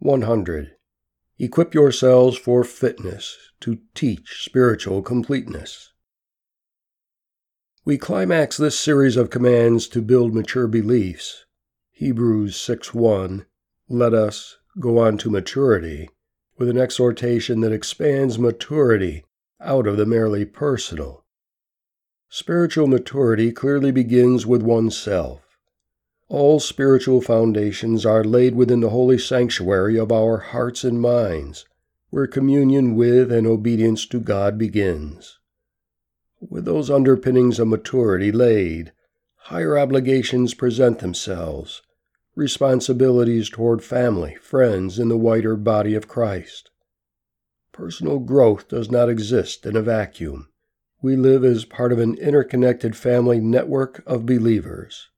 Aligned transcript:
100. 0.00 0.76
Equip 1.38 1.74
yourselves 1.74 2.36
for 2.38 2.62
fitness 2.62 3.36
to 3.60 3.80
teach 3.94 4.44
spiritual 4.44 5.02
completeness. 5.02 5.92
We 7.84 7.98
climax 7.98 8.56
this 8.56 8.78
series 8.78 9.16
of 9.16 9.30
commands 9.30 9.88
to 9.88 10.02
build 10.02 10.34
mature 10.34 10.68
beliefs. 10.68 11.46
Hebrews 11.90 12.54
6:1, 12.56 13.46
let 13.88 14.14
us 14.14 14.58
go 14.78 14.98
on 14.98 15.18
to 15.18 15.30
maturity, 15.30 16.10
with 16.58 16.68
an 16.68 16.78
exhortation 16.78 17.60
that 17.62 17.72
expands 17.72 18.38
maturity 18.38 19.24
out 19.60 19.86
of 19.86 19.96
the 19.96 20.06
merely 20.06 20.44
personal. 20.44 21.24
Spiritual 22.28 22.86
maturity 22.86 23.50
clearly 23.50 23.90
begins 23.90 24.46
with 24.46 24.62
oneself. 24.62 25.47
All 26.30 26.60
spiritual 26.60 27.22
foundations 27.22 28.04
are 28.04 28.22
laid 28.22 28.54
within 28.54 28.80
the 28.80 28.90
holy 28.90 29.16
sanctuary 29.18 29.98
of 29.98 30.12
our 30.12 30.36
hearts 30.36 30.84
and 30.84 31.00
minds, 31.00 31.64
where 32.10 32.26
communion 32.26 32.94
with 32.94 33.32
and 33.32 33.46
obedience 33.46 34.04
to 34.06 34.20
God 34.20 34.58
begins. 34.58 35.38
With 36.38 36.66
those 36.66 36.90
underpinnings 36.90 37.58
of 37.58 37.68
maturity 37.68 38.30
laid, 38.30 38.92
higher 39.36 39.78
obligations 39.78 40.52
present 40.52 40.98
themselves, 40.98 41.80
responsibilities 42.36 43.48
toward 43.48 43.82
family, 43.82 44.36
friends, 44.42 44.98
and 44.98 45.10
the 45.10 45.16
wider 45.16 45.56
body 45.56 45.94
of 45.94 46.08
Christ. 46.08 46.70
Personal 47.72 48.18
growth 48.18 48.68
does 48.68 48.90
not 48.90 49.08
exist 49.08 49.64
in 49.64 49.76
a 49.76 49.82
vacuum. 49.82 50.50
We 51.00 51.16
live 51.16 51.42
as 51.42 51.64
part 51.64 51.90
of 51.90 51.98
an 51.98 52.16
interconnected 52.16 52.96
family 52.96 53.40
network 53.40 54.02
of 54.06 54.26
believers. 54.26 55.08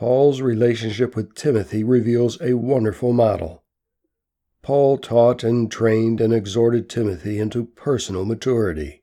Paul's 0.00 0.40
relationship 0.40 1.14
with 1.14 1.34
Timothy 1.34 1.84
reveals 1.84 2.40
a 2.40 2.54
wonderful 2.54 3.12
model. 3.12 3.64
Paul 4.62 4.96
taught 4.96 5.44
and 5.44 5.70
trained 5.70 6.22
and 6.22 6.32
exhorted 6.32 6.88
Timothy 6.88 7.38
into 7.38 7.66
personal 7.66 8.24
maturity. 8.24 9.02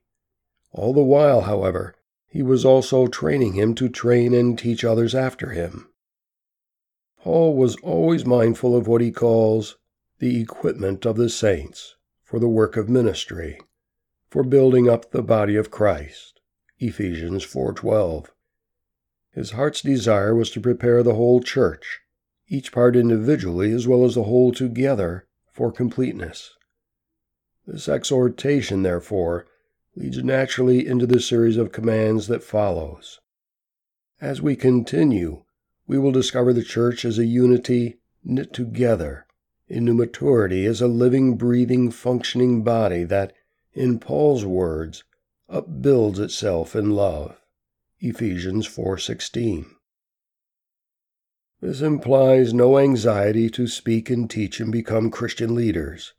All 0.72 0.92
the 0.92 1.04
while, 1.04 1.42
however, 1.42 1.94
he 2.26 2.42
was 2.42 2.64
also 2.64 3.06
training 3.06 3.52
him 3.52 3.76
to 3.76 3.88
train 3.88 4.34
and 4.34 4.58
teach 4.58 4.84
others 4.84 5.14
after 5.14 5.50
him. 5.50 5.88
Paul 7.22 7.54
was 7.54 7.76
always 7.76 8.26
mindful 8.26 8.76
of 8.76 8.88
what 8.88 9.00
he 9.00 9.12
calls 9.12 9.76
the 10.18 10.40
equipment 10.40 11.06
of 11.06 11.16
the 11.16 11.28
saints 11.28 11.94
for 12.24 12.40
the 12.40 12.48
work 12.48 12.76
of 12.76 12.88
ministry, 12.88 13.60
for 14.30 14.42
building 14.42 14.88
up 14.88 15.12
the 15.12 15.22
body 15.22 15.54
of 15.54 15.70
Christ. 15.70 16.40
Ephesians 16.80 17.44
4:12. 17.44 18.32
His 19.38 19.52
heart's 19.52 19.82
desire 19.82 20.34
was 20.34 20.50
to 20.50 20.60
prepare 20.60 21.04
the 21.04 21.14
whole 21.14 21.40
church, 21.40 22.00
each 22.48 22.72
part 22.72 22.96
individually 22.96 23.70
as 23.70 23.86
well 23.86 24.04
as 24.04 24.16
the 24.16 24.24
whole 24.24 24.50
together, 24.50 25.28
for 25.52 25.70
completeness. 25.70 26.56
This 27.64 27.88
exhortation, 27.88 28.82
therefore, 28.82 29.46
leads 29.94 30.24
naturally 30.24 30.84
into 30.84 31.06
the 31.06 31.20
series 31.20 31.56
of 31.56 31.70
commands 31.70 32.26
that 32.26 32.42
follows. 32.42 33.20
As 34.20 34.42
we 34.42 34.56
continue, 34.56 35.44
we 35.86 36.00
will 36.00 36.10
discover 36.10 36.52
the 36.52 36.64
church 36.64 37.04
as 37.04 37.16
a 37.16 37.24
unity 37.24 38.00
knit 38.24 38.52
together 38.52 39.24
into 39.68 39.94
maturity 39.94 40.66
as 40.66 40.80
a 40.80 40.88
living, 40.88 41.36
breathing, 41.36 41.92
functioning 41.92 42.64
body 42.64 43.04
that, 43.04 43.34
in 43.72 44.00
Paul's 44.00 44.44
words, 44.44 45.04
upbuilds 45.48 46.18
itself 46.18 46.74
in 46.74 46.90
love. 46.90 47.40
Ephesians 48.00 48.64
4:16. 48.64 49.66
This 51.60 51.80
implies 51.80 52.54
no 52.54 52.78
anxiety 52.78 53.50
to 53.50 53.66
speak 53.66 54.08
and 54.08 54.30
teach 54.30 54.60
and 54.60 54.70
become 54.70 55.10
Christian 55.10 55.56
leaders. 55.56 56.14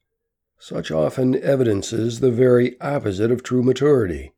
Such 0.57 0.91
often 0.91 1.35
evidences 1.35 2.19
the 2.19 2.31
very 2.31 2.77
opposite 2.81 3.31
of 3.31 3.43
true 3.43 3.63
maturity. 3.63 4.33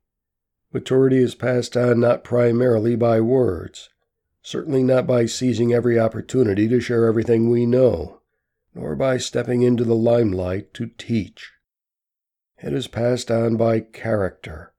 Maturity 0.72 1.18
is 1.18 1.34
passed 1.34 1.76
on 1.76 2.00
not 2.00 2.24
primarily 2.24 2.96
by 2.96 3.20
words, 3.20 3.90
certainly 4.44 4.84
not 4.84 5.08
by 5.08 5.26
seizing 5.26 5.74
every 5.74 6.00
opportunity 6.00 6.68
to 6.68 6.80
share 6.80 7.08
everything 7.08 7.50
we 7.50 7.66
know, 7.66 8.22
nor 8.76 8.96
by 8.96 9.18
stepping 9.18 9.64
into 9.64 9.84
the 9.84 9.96
limelight 9.96 10.76
to 10.76 10.92
teach. 11.00 11.54
It 12.62 12.72
is 12.72 12.88
passed 12.88 13.32
on 13.32 13.58
by 13.58 13.80
character. 13.80 14.74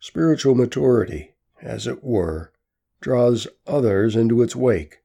Spiritual 0.00 0.54
maturity, 0.54 1.35
as 1.66 1.86
it 1.86 2.02
were, 2.04 2.52
draws 3.00 3.48
others 3.66 4.14
into 4.14 4.40
its 4.40 4.54
wake. 4.54 4.98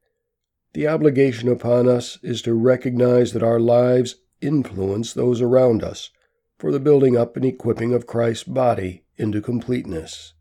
The 0.74 0.86
obligation 0.86 1.48
upon 1.48 1.88
us 1.88 2.18
is 2.22 2.40
to 2.42 2.54
recognize 2.54 3.32
that 3.32 3.42
our 3.42 3.60
lives 3.60 4.16
influence 4.40 5.12
those 5.12 5.40
around 5.40 5.82
us 5.82 6.10
for 6.58 6.72
the 6.72 6.80
building 6.80 7.16
up 7.16 7.36
and 7.36 7.44
equipping 7.44 7.92
of 7.92 8.06
Christ's 8.06 8.44
body 8.44 9.04
into 9.16 9.40
completeness. 9.42 10.34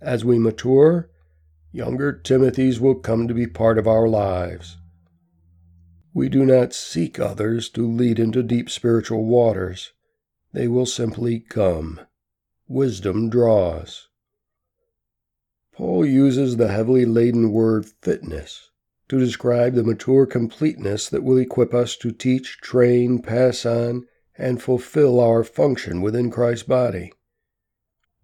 As 0.00 0.24
we 0.24 0.38
mature, 0.38 1.10
younger 1.72 2.12
Timothys 2.12 2.78
will 2.78 2.94
come 2.94 3.26
to 3.26 3.34
be 3.34 3.46
part 3.46 3.78
of 3.78 3.88
our 3.88 4.06
lives. 4.06 4.76
We 6.12 6.28
do 6.28 6.44
not 6.44 6.72
seek 6.72 7.18
others 7.18 7.68
to 7.70 7.86
lead 7.86 8.18
into 8.18 8.42
deep 8.42 8.70
spiritual 8.70 9.24
waters. 9.24 9.92
They 10.52 10.68
will 10.68 10.86
simply 10.86 11.40
come. 11.40 12.00
Wisdom 12.66 13.30
draws. 13.30 14.07
Paul 15.78 16.04
uses 16.04 16.56
the 16.56 16.72
heavily 16.72 17.04
laden 17.04 17.52
word 17.52 17.86
fitness 17.86 18.70
to 19.08 19.16
describe 19.16 19.74
the 19.74 19.84
mature 19.84 20.26
completeness 20.26 21.08
that 21.08 21.22
will 21.22 21.38
equip 21.38 21.72
us 21.72 21.96
to 21.98 22.10
teach, 22.10 22.58
train, 22.60 23.22
pass 23.22 23.64
on, 23.64 24.08
and 24.36 24.60
fulfill 24.60 25.20
our 25.20 25.44
function 25.44 26.02
within 26.02 26.32
Christ's 26.32 26.64
body. 26.66 27.12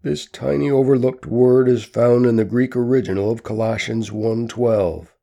This 0.02 0.26
tiny 0.26 0.68
overlooked 0.68 1.26
word 1.26 1.68
is 1.68 1.84
found 1.84 2.26
in 2.26 2.34
the 2.34 2.44
Greek 2.44 2.74
original 2.74 3.30
of 3.30 3.44
Colossians 3.44 4.10
1:12. 4.10 5.14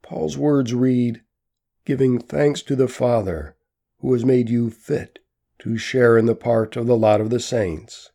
Paul's 0.00 0.38
words 0.38 0.72
read, 0.72 1.20
"Giving 1.84 2.18
thanks 2.18 2.62
to 2.62 2.74
the 2.74 2.88
Father, 2.88 3.56
who 3.98 4.10
has 4.14 4.24
made 4.24 4.48
you 4.48 4.70
fit 4.70 5.18
to 5.58 5.76
share 5.76 6.16
in 6.16 6.24
the 6.24 6.34
part 6.34 6.76
of 6.76 6.86
the 6.86 6.96
lot 6.96 7.20
of 7.20 7.28
the 7.28 7.40
saints." 7.40 8.10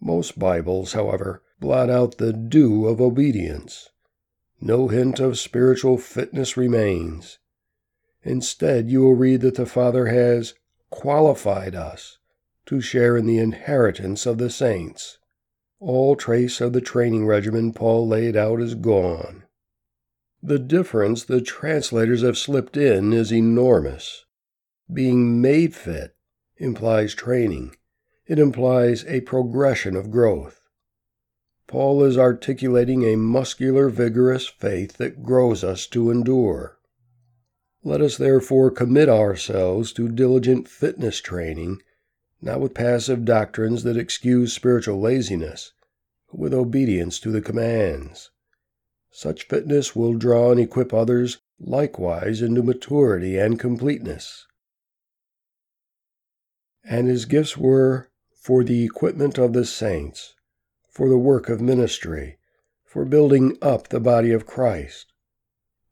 Most 0.00 0.38
Bibles, 0.38 0.92
however, 0.92 1.42
blot 1.60 1.90
out 1.90 2.18
the 2.18 2.32
dew 2.32 2.86
of 2.86 3.00
obedience. 3.00 3.90
No 4.60 4.88
hint 4.88 5.20
of 5.20 5.38
spiritual 5.38 5.98
fitness 5.98 6.56
remains. 6.56 7.38
Instead, 8.22 8.90
you 8.90 9.02
will 9.02 9.14
read 9.14 9.40
that 9.42 9.54
the 9.54 9.66
Father 9.66 10.06
has 10.06 10.54
qualified 10.90 11.74
us 11.74 12.18
to 12.66 12.80
share 12.80 13.16
in 13.16 13.26
the 13.26 13.38
inheritance 13.38 14.26
of 14.26 14.38
the 14.38 14.50
saints. 14.50 15.18
All 15.80 16.16
trace 16.16 16.60
of 16.60 16.72
the 16.72 16.80
training 16.80 17.26
regimen 17.26 17.72
Paul 17.72 18.08
laid 18.08 18.36
out 18.36 18.60
is 18.60 18.74
gone. 18.74 19.44
The 20.42 20.58
difference 20.58 21.24
the 21.24 21.40
translators 21.40 22.22
have 22.22 22.38
slipped 22.38 22.76
in 22.76 23.12
is 23.12 23.32
enormous. 23.32 24.24
Being 24.92 25.40
made 25.40 25.74
fit 25.74 26.16
implies 26.56 27.14
training, 27.14 27.76
it 28.26 28.38
implies 28.38 29.04
a 29.06 29.20
progression 29.22 29.96
of 29.96 30.10
growth. 30.10 30.60
Paul 31.68 32.02
is 32.02 32.16
articulating 32.16 33.04
a 33.04 33.16
muscular, 33.16 33.90
vigorous 33.90 34.46
faith 34.46 34.96
that 34.96 35.22
grows 35.22 35.62
us 35.62 35.86
to 35.88 36.10
endure. 36.10 36.78
Let 37.84 38.00
us 38.00 38.16
therefore 38.16 38.70
commit 38.70 39.10
ourselves 39.10 39.92
to 39.92 40.08
diligent 40.08 40.66
fitness 40.66 41.20
training, 41.20 41.82
not 42.40 42.62
with 42.62 42.72
passive 42.72 43.26
doctrines 43.26 43.82
that 43.82 43.98
excuse 43.98 44.54
spiritual 44.54 44.98
laziness, 44.98 45.74
but 46.30 46.38
with 46.38 46.54
obedience 46.54 47.20
to 47.20 47.30
the 47.30 47.42
commands. 47.42 48.30
Such 49.10 49.46
fitness 49.46 49.94
will 49.94 50.14
draw 50.14 50.50
and 50.50 50.58
equip 50.58 50.94
others 50.94 51.36
likewise 51.60 52.40
into 52.40 52.62
maturity 52.62 53.36
and 53.36 53.60
completeness. 53.60 54.46
And 56.82 57.08
his 57.08 57.26
gifts 57.26 57.58
were 57.58 58.08
for 58.34 58.64
the 58.64 58.84
equipment 58.84 59.36
of 59.36 59.52
the 59.52 59.66
saints 59.66 60.34
for 60.98 61.08
the 61.08 61.16
work 61.16 61.48
of 61.48 61.60
ministry, 61.60 62.38
for 62.84 63.04
building 63.04 63.56
up 63.62 63.86
the 63.86 64.00
body 64.00 64.32
of 64.32 64.46
Christ. 64.46 65.12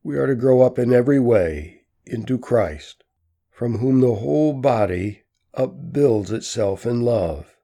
We 0.02 0.16
are 0.16 0.26
to 0.26 0.34
grow 0.34 0.62
up 0.62 0.80
in 0.80 0.92
every 0.92 1.20
way 1.20 1.82
into 2.04 2.40
Christ, 2.40 3.04
from 3.48 3.78
whom 3.78 4.00
the 4.00 4.16
whole 4.16 4.52
body 4.52 5.22
upbuilds 5.54 6.32
itself 6.32 6.84
in 6.84 7.02
love. 7.02 7.54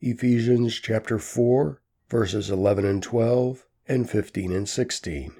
Ephesians 0.00 0.76
chapter 0.76 1.18
4, 1.18 1.82
verses 2.08 2.50
11 2.50 2.86
and 2.86 3.02
12, 3.02 3.66
and 3.86 4.08
15 4.08 4.50
and 4.50 4.66
16. 4.66 5.34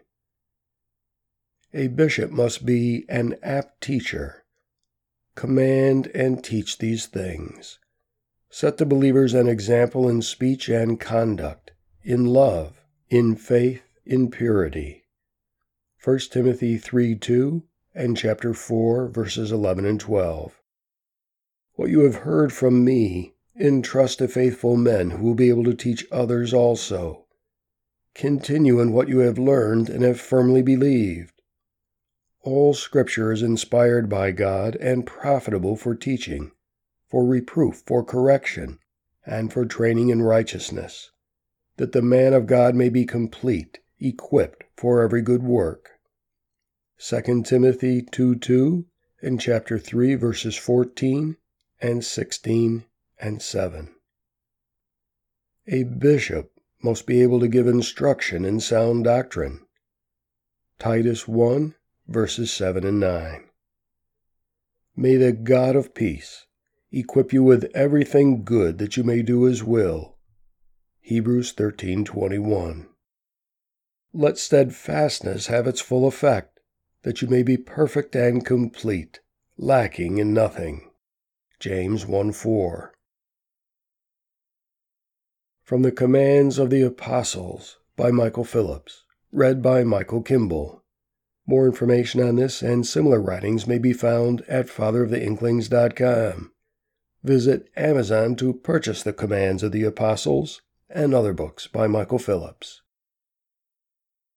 A 1.72 1.86
bishop 1.86 2.30
must 2.30 2.66
be 2.66 3.06
an 3.08 3.36
apt 3.42 3.80
teacher. 3.80 4.44
Command 5.34 6.08
and 6.08 6.44
teach 6.44 6.76
these 6.76 7.06
things 7.06 7.78
Set 8.56 8.76
the 8.76 8.86
believers 8.86 9.34
an 9.34 9.48
example 9.48 10.08
in 10.08 10.22
speech 10.22 10.68
and 10.68 11.00
conduct, 11.00 11.72
in 12.04 12.24
love, 12.24 12.84
in 13.10 13.34
faith, 13.34 13.82
in 14.06 14.30
purity. 14.30 15.02
1 16.04 16.20
Timothy 16.30 16.78
3 16.78 17.16
2 17.16 17.64
and 17.96 18.16
chapter 18.16 18.54
4, 18.54 19.08
verses 19.08 19.50
11 19.50 19.84
and 19.84 19.98
12. 19.98 20.62
What 21.72 21.90
you 21.90 22.04
have 22.04 22.22
heard 22.22 22.52
from 22.52 22.84
me, 22.84 23.34
entrust 23.58 24.18
to 24.18 24.28
faithful 24.28 24.76
men 24.76 25.10
who 25.10 25.24
will 25.24 25.34
be 25.34 25.48
able 25.48 25.64
to 25.64 25.74
teach 25.74 26.06
others 26.12 26.54
also. 26.54 27.26
Continue 28.14 28.78
in 28.78 28.92
what 28.92 29.08
you 29.08 29.18
have 29.18 29.36
learned 29.36 29.88
and 29.88 30.04
have 30.04 30.20
firmly 30.20 30.62
believed. 30.62 31.42
All 32.42 32.72
Scripture 32.72 33.32
is 33.32 33.42
inspired 33.42 34.08
by 34.08 34.30
God 34.30 34.76
and 34.76 35.04
profitable 35.04 35.74
for 35.74 35.96
teaching, 35.96 36.52
for 37.10 37.24
reproof, 37.26 37.82
for 37.86 38.04
correction, 38.04 38.78
and 39.26 39.52
for 39.52 39.64
training 39.64 40.08
in 40.10 40.22
righteousness, 40.22 41.10
that 41.76 41.92
the 41.92 42.02
man 42.02 42.32
of 42.32 42.46
God 42.46 42.74
may 42.74 42.88
be 42.88 43.04
complete, 43.04 43.80
equipped 44.00 44.64
for 44.76 45.02
every 45.02 45.22
good 45.22 45.42
work. 45.42 45.90
2 46.98 47.42
Timothy 47.42 48.02
2 48.02 48.36
2 48.36 48.86
and 49.22 49.40
chapter 49.40 49.78
3, 49.78 50.14
verses 50.14 50.56
14 50.56 51.36
and 51.80 52.04
16 52.04 52.84
and 53.18 53.42
7. 53.42 53.94
A 55.66 55.82
bishop 55.84 56.52
must 56.82 57.06
be 57.06 57.22
able 57.22 57.40
to 57.40 57.48
give 57.48 57.66
instruction 57.66 58.44
in 58.44 58.60
sound 58.60 59.04
doctrine. 59.04 59.64
Titus 60.78 61.26
1, 61.26 61.74
verses 62.06 62.52
7 62.52 62.84
and 62.84 63.00
9. 63.00 63.44
May 64.96 65.16
the 65.16 65.32
God 65.32 65.74
of 65.74 65.94
peace 65.94 66.46
equip 66.98 67.32
you 67.32 67.42
with 67.42 67.70
everything 67.74 68.44
good 68.44 68.78
that 68.78 68.96
you 68.96 69.02
may 69.02 69.22
do 69.22 69.44
his 69.44 69.64
will. 69.64 70.16
Hebrews 71.00 71.52
13:21. 71.52 72.86
Let 74.12 74.38
steadfastness 74.38 75.48
have 75.48 75.66
its 75.66 75.80
full 75.80 76.06
effect, 76.06 76.60
that 77.02 77.20
you 77.20 77.28
may 77.28 77.42
be 77.42 77.56
perfect 77.56 78.14
and 78.14 78.46
complete, 78.46 79.20
lacking 79.56 80.18
in 80.18 80.32
nothing. 80.32 80.88
James 81.58 82.06
1 82.06 82.32
4. 82.32 82.94
From 85.62 85.82
the 85.82 85.92
Commands 85.92 86.58
of 86.58 86.70
the 86.70 86.82
Apostles 86.82 87.78
by 87.96 88.10
Michael 88.10 88.44
Phillips, 88.44 89.04
read 89.32 89.62
by 89.62 89.82
Michael 89.82 90.22
Kimball. 90.22 90.84
More 91.46 91.66
information 91.66 92.22
on 92.22 92.36
this 92.36 92.62
and 92.62 92.86
similar 92.86 93.20
writings 93.20 93.66
may 93.66 93.78
be 93.78 93.92
found 93.92 94.42
at 94.48 94.68
fatheroftheinklings.com. 94.68 96.53
Visit 97.24 97.70
Amazon 97.74 98.36
to 98.36 98.52
purchase 98.52 99.02
the 99.02 99.14
Commands 99.14 99.62
of 99.62 99.72
the 99.72 99.82
Apostles 99.82 100.60
and 100.90 101.14
other 101.14 101.32
books 101.32 101.66
by 101.66 101.86
Michael 101.86 102.18
Phillips. 102.18 102.82